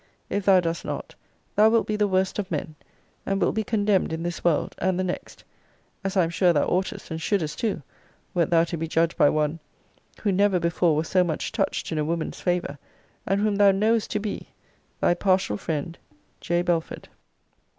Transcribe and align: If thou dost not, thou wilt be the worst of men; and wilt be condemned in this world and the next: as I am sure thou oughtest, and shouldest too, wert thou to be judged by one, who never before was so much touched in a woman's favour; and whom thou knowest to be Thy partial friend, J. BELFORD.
If 0.31 0.45
thou 0.45 0.61
dost 0.61 0.83
not, 0.83 1.13
thou 1.55 1.69
wilt 1.69 1.85
be 1.85 1.95
the 1.95 2.07
worst 2.07 2.39
of 2.39 2.49
men; 2.49 2.73
and 3.23 3.39
wilt 3.39 3.53
be 3.53 3.63
condemned 3.63 4.11
in 4.11 4.23
this 4.23 4.43
world 4.43 4.73
and 4.79 4.99
the 4.99 5.03
next: 5.03 5.43
as 6.03 6.17
I 6.17 6.23
am 6.23 6.31
sure 6.31 6.51
thou 6.51 6.65
oughtest, 6.65 7.11
and 7.11 7.21
shouldest 7.21 7.59
too, 7.59 7.83
wert 8.33 8.49
thou 8.49 8.63
to 8.63 8.77
be 8.77 8.87
judged 8.87 9.15
by 9.15 9.29
one, 9.29 9.59
who 10.23 10.31
never 10.31 10.59
before 10.59 10.95
was 10.95 11.07
so 11.07 11.23
much 11.23 11.51
touched 11.51 11.91
in 11.91 11.99
a 11.99 12.03
woman's 12.03 12.41
favour; 12.41 12.79
and 13.27 13.41
whom 13.41 13.57
thou 13.57 13.69
knowest 13.69 14.09
to 14.13 14.19
be 14.19 14.49
Thy 15.01 15.13
partial 15.13 15.55
friend, 15.55 15.99
J. 16.39 16.63
BELFORD. 16.63 17.07